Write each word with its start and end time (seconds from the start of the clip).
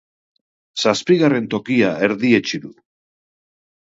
Zazpigarren 0.83 1.49
tokia 1.51 1.91
erdietsi 2.09 2.61
du. 2.65 2.75